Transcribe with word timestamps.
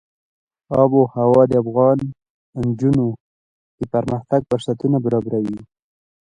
آب 0.81 0.91
وهوا 0.99 1.43
د 1.47 1.53
افغان 1.63 1.97
نجونو 2.65 3.07
د 3.79 3.81
پرمختګ 3.93 4.39
لپاره 4.43 4.47
فرصتونه 4.49 4.97
برابروي. 5.05 5.59